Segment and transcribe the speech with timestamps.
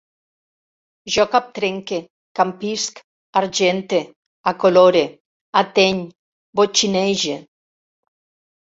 [1.15, 1.99] Jo captrenque,
[2.39, 3.03] campisc,
[3.43, 4.01] argente,
[4.55, 5.05] acolore,
[5.65, 6.03] ateny,
[6.63, 7.39] botxinege